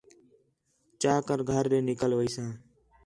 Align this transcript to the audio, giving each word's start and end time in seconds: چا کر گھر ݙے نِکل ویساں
چا 1.01 1.13
کر 1.27 1.39
گھر 1.51 1.63
ݙے 1.71 1.79
نِکل 1.87 2.11
ویساں 2.17 2.51